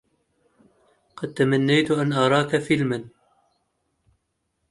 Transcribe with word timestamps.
قد 1.15 1.33
تمنيت 1.33 1.91
أن 1.91 2.13
أراك 2.13 2.57
فلما 2.57 3.09